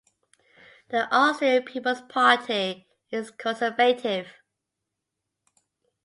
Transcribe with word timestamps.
The 0.89 1.07
Austrian 1.15 1.61
People's 1.61 2.01
Party 2.01 2.87
is 3.11 3.29
conservative. 3.29 4.29